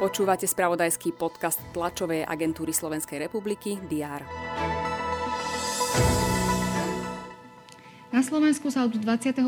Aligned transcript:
Počúvate 0.00 0.48
spravodajský 0.48 1.12
podcast 1.12 1.60
tlačovej 1.76 2.24
agentúry 2.24 2.72
Slovenskej 2.72 3.20
republiky 3.20 3.76
DR. 3.84 4.24
Na 8.10 8.26
Slovensku 8.26 8.74
sa 8.74 8.88
od 8.88 8.96
28. 8.96 9.44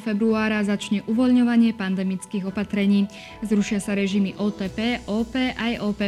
februára 0.00 0.64
začne 0.64 1.04
uvoľňovanie 1.04 1.76
pandemických 1.76 2.48
opatrení. 2.48 3.10
Zrušia 3.44 3.82
sa 3.84 3.92
režimy 3.92 4.32
OTP, 4.38 5.04
OP 5.04 5.34
aj 5.36 5.82
OP+. 5.82 6.00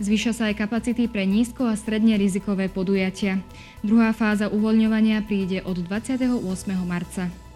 Zvyšia 0.00 0.32
sa 0.32 0.48
aj 0.48 0.64
kapacity 0.64 1.10
pre 1.12 1.28
nízko 1.28 1.68
a 1.68 1.74
stredne 1.76 2.16
rizikové 2.16 2.72
podujatia. 2.72 3.42
Druhá 3.84 4.14
fáza 4.16 4.48
uvoľňovania 4.48 5.20
príde 5.26 5.60
od 5.66 5.82
28. 5.82 6.40
marca. 6.88 7.49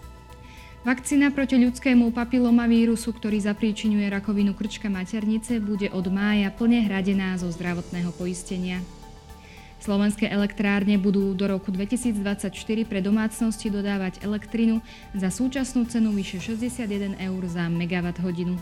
Vakcína 0.85 1.33
proti 1.33 1.57
ľudskému 1.57 2.13
papilomavírusu, 2.13 3.17
ktorý 3.17 3.41
zapríčinuje 3.41 4.05
rakovinu 4.05 4.53
krčka 4.53 4.93
maternice, 4.93 5.57
bude 5.57 5.89
od 5.89 6.13
mája 6.13 6.53
plne 6.53 6.85
hradená 6.85 7.41
zo 7.41 7.49
zdravotného 7.49 8.13
poistenia. 8.13 8.85
Slovenské 9.81 10.29
elektrárne 10.29 11.01
budú 11.01 11.33
do 11.33 11.49
roku 11.49 11.73
2024 11.73 12.53
pre 12.85 13.01
domácnosti 13.01 13.73
dodávať 13.73 14.21
elektrinu 14.29 14.85
za 15.17 15.33
súčasnú 15.33 15.89
cenu 15.89 16.13
vyše 16.13 16.37
61 16.37 17.17
eur 17.17 17.43
za 17.49 17.65
megawatt 17.73 18.21
hodinu. 18.21 18.61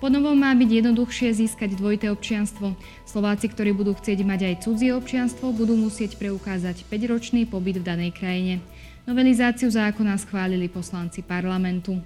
Ponovom 0.00 0.32
má 0.32 0.56
byť 0.56 0.80
jednoduchšie 0.80 1.28
získať 1.44 1.76
dvojité 1.76 2.08
občianstvo. 2.08 2.72
Slováci, 3.04 3.52
ktorí 3.52 3.76
budú 3.76 3.92
chcieť 3.92 4.24
mať 4.24 4.40
aj 4.48 4.54
cudzie 4.64 4.96
občianstvo, 4.96 5.52
budú 5.52 5.76
musieť 5.76 6.16
preukázať 6.16 6.88
5-ročný 6.88 7.44
pobyt 7.44 7.82
v 7.82 7.84
danej 7.84 8.16
krajine. 8.16 8.64
Novelizáciu 9.08 9.72
zákona 9.72 10.20
schválili 10.20 10.68
poslanci 10.68 11.24
parlamentu. 11.24 11.96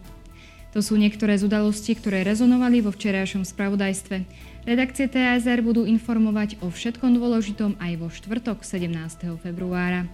To 0.71 0.79
sú 0.79 0.95
niektoré 0.95 1.35
z 1.35 1.51
udalostí, 1.51 1.99
ktoré 1.99 2.23
rezonovali 2.23 2.79
vo 2.79 2.95
včerajšom 2.95 3.43
spravodajstve. 3.43 4.23
Redakcie 4.63 5.11
TSR 5.11 5.67
budú 5.67 5.83
informovať 5.83 6.63
o 6.63 6.71
všetkom 6.71 7.19
dôležitom 7.19 7.75
aj 7.83 7.93
vo 7.99 8.07
štvrtok 8.07 8.63
17. 8.63 9.35
februára. 9.43 10.07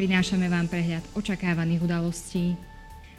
Prinášame 0.00 0.48
vám 0.48 0.64
prehľad 0.64 1.04
očakávaných 1.12 1.84
udalostí. 1.84 2.56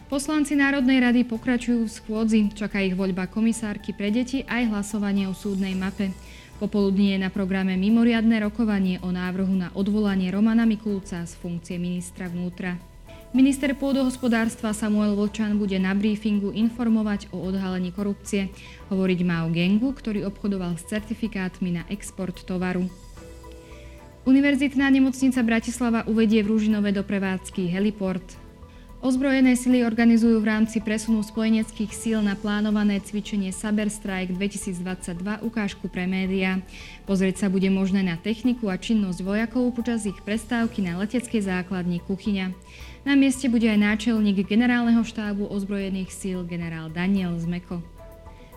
Poslanci 0.09 0.57
Národnej 0.57 0.97
rady 0.97 1.29
pokračujú 1.29 1.85
v 1.85 1.94
schôdzi, 1.94 2.57
čaká 2.57 2.81
ich 2.81 2.97
voľba 2.97 3.29
komisárky 3.29 3.94
pre 3.94 4.09
deti 4.09 4.41
aj 4.49 4.73
hlasovanie 4.73 5.29
o 5.29 5.38
súdnej 5.38 5.77
mape. 5.77 6.09
Popoludní 6.57 7.13
je 7.13 7.22
na 7.22 7.29
programe 7.29 7.77
mimoriadne 7.77 8.41
rokovanie 8.41 8.97
o 9.05 9.13
návrhu 9.13 9.53
na 9.53 9.69
odvolanie 9.77 10.33
Romana 10.33 10.66
Mikulca 10.66 11.22
z 11.22 11.38
funkcie 11.38 11.77
ministra 11.77 12.25
vnútra. 12.25 12.94
Minister 13.36 13.75
pôdohospodárstva 13.75 14.72
Samuel 14.72 15.11
Volčan 15.11 15.59
bude 15.59 15.75
na 15.75 15.91
briefingu 15.91 16.55
informovať 16.55 17.28
o 17.36 17.44
odhalení 17.44 17.91
korupcie. 17.91 18.47
Hovoriť 18.88 19.19
má 19.28 19.44
o 19.44 19.52
gengu, 19.52 19.91
ktorý 19.91 20.23
obchodoval 20.23 20.80
s 20.80 20.88
certifikátmi 20.88 21.75
na 21.75 21.83
export 21.91 22.47
tovaru. 22.47 22.88
Univerzitná 24.23 24.88
nemocnica 24.88 25.44
Bratislava 25.44 26.08
uvedie 26.08 26.47
v 26.47 26.56
Rúžinove 26.56 26.95
do 26.95 27.03
prevádzky 27.03 27.67
heliport. 27.75 28.23
Ozbrojené 29.05 29.53
sily 29.53 29.85
organizujú 29.85 30.41
v 30.41 30.49
rámci 30.49 30.81
presunu 30.81 31.21
spojeneckých 31.21 31.93
síl 31.93 32.25
na 32.25 32.33
plánované 32.33 32.97
cvičenie 32.97 33.53
Saber 33.53 33.85
Strike 33.85 34.33
2022 34.33 35.45
ukážku 35.45 35.85
pre 35.85 36.09
médiá. 36.09 36.57
Pozrieť 37.05 37.45
sa 37.45 37.47
bude 37.53 37.69
možné 37.69 38.01
na 38.01 38.17
techniku 38.17 38.65
a 38.65 38.81
činnosť 38.81 39.21
vojakov 39.21 39.77
počas 39.77 40.09
ich 40.09 40.17
prestávky 40.25 40.81
na 40.81 40.97
leteckej 40.97 41.37
základni 41.37 42.01
Kuchyňa. 42.01 42.49
Na 43.05 43.13
mieste 43.13 43.45
bude 43.45 43.69
aj 43.69 43.77
náčelník 43.77 44.41
generálneho 44.41 45.05
štábu 45.05 45.53
ozbrojených 45.53 46.09
síl 46.09 46.41
generál 46.41 46.89
Daniel 46.89 47.37
Zmeko. 47.37 47.85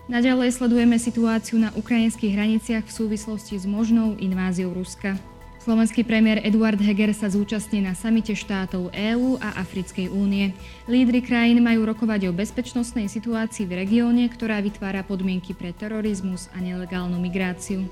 Naďalej 0.09 0.57
sledujeme 0.57 0.97
situáciu 0.97 1.61
na 1.61 1.77
ukrajinských 1.77 2.33
hraniciach 2.33 2.89
v 2.89 2.97
súvislosti 2.97 3.61
s 3.61 3.69
možnou 3.69 4.17
inváziou 4.17 4.73
Ruska. 4.73 5.21
Slovenský 5.59 6.07
premiér 6.07 6.39
Eduard 6.47 6.79
Heger 6.79 7.11
sa 7.11 7.27
zúčastní 7.27 7.83
na 7.83 7.91
samite 7.91 8.31
štátov 8.31 8.95
EÚ 8.95 9.43
a 9.43 9.59
Africkej 9.59 10.07
únie. 10.07 10.55
Lídry 10.87 11.19
krajín 11.19 11.61
majú 11.61 11.83
rokovať 11.83 12.31
o 12.31 12.33
bezpečnostnej 12.33 13.11
situácii 13.11 13.67
v 13.67 13.83
regióne, 13.83 14.31
ktorá 14.31 14.63
vytvára 14.63 15.03
podmienky 15.03 15.59
pre 15.59 15.75
terorizmus 15.75 16.47
a 16.55 16.63
nelegálnu 16.63 17.19
migráciu. 17.19 17.91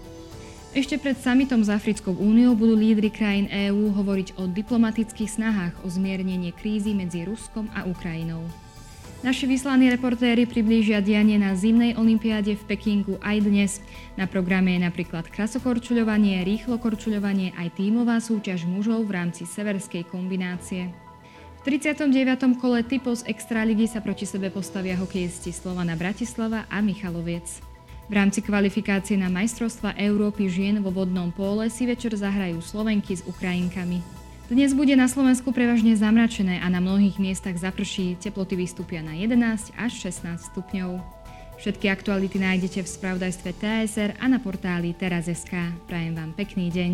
Ešte 0.77 0.94
pred 1.00 1.19
samitom 1.19 1.65
s 1.65 1.72
Africkou 1.72 2.15
úniou 2.15 2.54
budú 2.54 2.78
lídry 2.78 3.10
krajín 3.10 3.50
EÚ 3.50 3.91
hovoriť 3.97 4.38
o 4.38 4.47
diplomatických 4.47 5.34
snahách 5.34 5.75
o 5.83 5.91
zmiernenie 5.91 6.54
krízy 6.54 6.94
medzi 6.94 7.27
Ruskom 7.27 7.66
a 7.75 7.83
Ukrajinou. 7.88 8.47
Naši 9.27 9.51
vyslaní 9.51 9.91
reportéry 9.91 10.47
priblížia 10.47 11.03
dianie 11.03 11.35
na 11.35 11.59
zimnej 11.59 11.99
olympiáde 11.99 12.55
v 12.55 12.63
Pekingu 12.63 13.19
aj 13.19 13.43
dnes. 13.43 13.73
Na 14.15 14.31
programe 14.31 14.79
je 14.79 14.87
napríklad 14.87 15.27
krasokorčuľovanie, 15.27 16.47
rýchlo 16.47 16.79
korčuľovanie 16.79 17.51
aj 17.59 17.75
tímová 17.75 18.23
súťaž 18.23 18.71
mužov 18.71 19.03
v 19.03 19.19
rámci 19.19 19.43
severskej 19.43 20.07
kombinácie. 20.07 20.95
V 21.59 21.61
39. 21.67 22.63
kole 22.63 22.87
typos 22.87 23.27
Extraligy 23.27 23.91
sa 23.91 23.99
proti 23.99 24.31
sebe 24.31 24.47
postavia 24.47 24.95
hokejisti 24.95 25.51
Slovana 25.51 25.99
Bratislava 25.99 26.71
a 26.71 26.79
Michaloviec. 26.79 27.51
V 28.07 28.15
rámci 28.15 28.47
kvalifikácie 28.47 29.19
na 29.19 29.27
majstrovstva 29.27 29.99
Európy 29.99 30.47
žien 30.47 30.79
vo 30.79 30.95
vodnom 30.95 31.35
póle 31.35 31.67
si 31.67 31.83
večer 31.83 32.15
zahrajú 32.15 32.63
Slovenky 32.63 33.19
s 33.19 33.27
Ukrajinkami. 33.27 34.26
Dnes 34.47 34.71
bude 34.79 34.95
na 34.95 35.11
Slovensku 35.11 35.51
prevažne 35.51 35.99
zamračené 35.99 36.62
a 36.62 36.71
na 36.71 36.79
mnohých 36.79 37.19
miestach 37.19 37.59
zaprší, 37.59 38.15
teploty 38.23 38.55
vystúpia 38.55 39.03
na 39.03 39.11
11 39.11 39.75
až 39.75 39.91
16 40.07 40.55
stupňov. 40.55 41.03
Všetky 41.59 41.91
aktuality 41.91 42.39
nájdete 42.39 42.87
v 42.87 42.93
spravodajstve 42.95 43.51
TSR 43.59 44.15
a 44.23 44.25
na 44.31 44.39
portáli 44.39 44.95
teraz.sk. 44.95 45.51
Prajem 45.91 46.15
vám 46.15 46.31
pekný 46.39 46.71
deň. 46.71 46.93